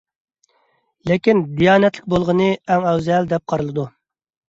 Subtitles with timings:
[1.11, 3.91] لېكىن دىيانەتلىك بولغىنى ئەڭ ئەۋزەل دەپ قارىلىدۇ.